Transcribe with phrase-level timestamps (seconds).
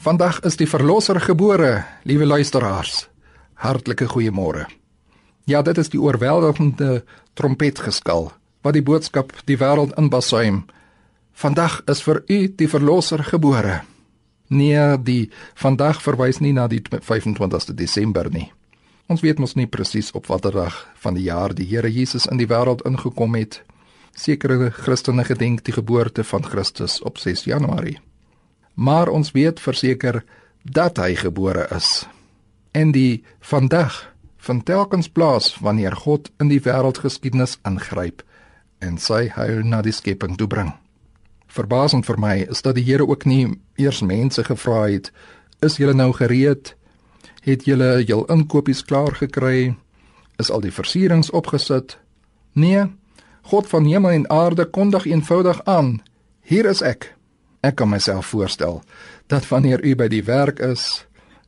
[0.00, 3.10] Vandag is die verlosser gebore, liewe luisteraars.
[3.60, 4.62] Hartlike goeiemôre.
[5.44, 7.02] Ja, dit is die oorweldigende
[7.36, 8.30] trompetgeskal
[8.64, 10.62] wat die boodskap die wêreld inbasuim.
[11.36, 13.82] Vandag is vir u die verlosser gebore.
[14.48, 18.48] Nee, die vandag verwys nie na die 25ste Desember nie.
[19.04, 22.40] Ons weet mos nie presies op watter dag van die jaar die Here Jesus in
[22.40, 23.60] die wêreld ingekom het.
[24.16, 28.00] Sekere Christene gedenk die geboorte van Christus op 6 Januarie
[28.80, 30.22] maar ons weet verseker
[30.64, 32.06] dat hy gebore is.
[32.72, 34.06] En die vandag
[34.40, 38.24] van telkens plaas wanneer God in die wêreldgeskiedenis ingryp
[38.80, 40.72] en sy heil na die skepping toe bring.
[41.52, 45.12] Verbasend vir my is dat die Here ook nie eers mense gevra het,
[45.60, 46.72] is julle nou gereed?
[47.44, 49.74] Het julle jul inkopies klaar gekry?
[50.40, 51.98] Is al die versierings opgesit?
[52.56, 52.88] Nee,
[53.52, 55.98] God van hemel en aarde kondig eenvoudig aan:
[56.40, 57.19] Hier is ek.
[57.60, 58.82] Ek kan myself voorstel
[59.26, 61.06] dat wanneer u by die werk is,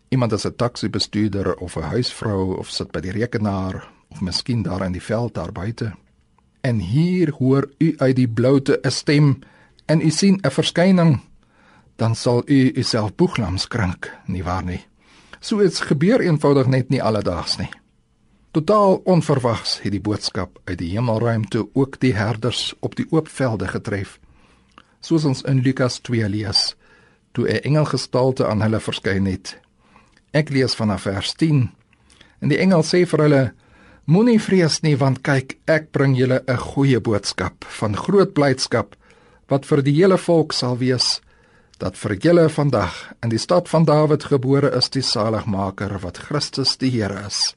[0.09, 4.85] iemand as 'n taxi-bestuurder of 'n huisvrou of sit by die rekenaar of miskien daar
[4.85, 5.93] in die veld daar buite
[6.63, 9.39] en hier hoor u uit die bloute 'n stem
[9.85, 11.21] en u sien 'n verskyning,
[11.97, 14.87] dan sal u uself boeglams krink, nie waar nie?
[15.41, 17.71] So iets gebeur eenvoudig net nie alledaags nie.
[18.51, 23.69] Totaal onverwags het die boodskap uit die hemelruimte ook die herders op die oop velde
[23.69, 24.21] getref
[25.03, 26.75] soos ons in Lukas 2 lees,
[27.33, 29.59] toe 'n engel gestalte aan hulle verskyn het.
[30.33, 31.71] Ek lees vanaf vers 10.
[32.41, 33.53] En die engel sê vir hulle:
[34.05, 38.97] Moenie vrees nie, want kyk, ek bring julle 'n goeie boodskap van groot blydskap
[39.49, 41.21] wat vir die hele volk sal wees
[41.79, 46.77] dat vir julle vandag in die stad van Dawid gebore is die saligmaker wat Christus
[46.77, 47.57] die Here is.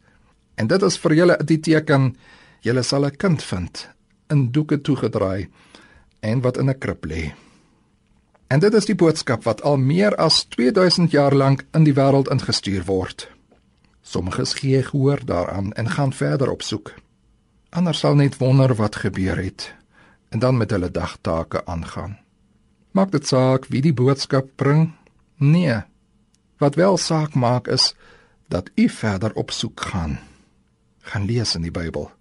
[0.58, 2.16] En dit is vir julle die teken
[2.62, 3.88] julle sal 'n kind vind
[4.30, 5.48] in doeke toegedraai
[6.26, 7.24] en wat in 'n krib lê.
[8.48, 12.30] En dit is die boodskap wat al meer as 2000 jaar lank in die wêreld
[12.30, 13.30] ingestuur word.
[14.02, 16.94] Sommiges gee gehoor daaraan en gaan verder op soek.
[17.70, 19.74] Ander sal net wonder wat gebeur het
[20.30, 22.18] en dan met hulle dagtake aangaan.
[22.92, 24.94] Maak dit saak wie die boodskap bring?
[25.36, 25.82] Nee.
[26.58, 27.96] Wat wel saak maak is
[28.48, 30.20] dat u verder op soek gaan.
[31.02, 32.12] Gaan lees in die Bybel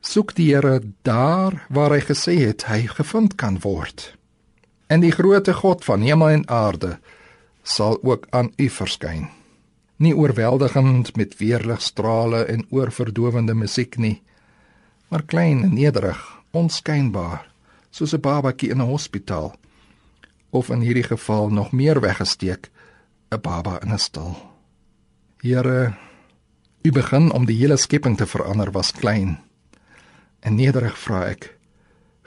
[0.00, 4.14] soek die Here daar waar hy gesê het hy gevind kan word.
[4.88, 6.98] En die grootte God van hemel en aarde
[7.62, 9.28] sal ook aan u verskyn.
[10.00, 14.22] Nie oorweldigend met weerligstrale en oorverdowende musiek nie,
[15.08, 16.18] maar klein en nederig,
[16.50, 17.44] onskynbaar,
[17.90, 19.54] soos 'n babatjie in 'n hospitaal
[20.50, 22.70] of in hierdie geval nog meer weggesteek,
[23.30, 24.36] 'n baba in 'n stal.
[25.36, 25.94] Here,
[26.82, 29.38] u begin om die hele skepping te verander was klein
[30.40, 31.56] En nederig vra ek: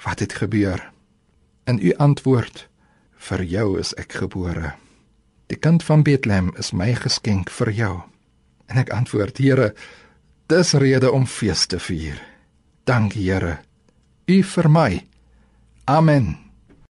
[0.04, 0.92] Wat het gebeur?
[1.64, 2.68] En u antwoord:
[3.18, 4.74] Vir jou is ek gebore.
[5.48, 7.96] Die kind van Bethlehem is my geskenk vir jou.
[8.68, 9.74] En ek antwoord: Here,
[10.48, 12.22] dis rede om fees te vier.
[12.84, 13.60] Dankie, Here.
[14.28, 15.04] U vir my.
[15.86, 16.43] Amen.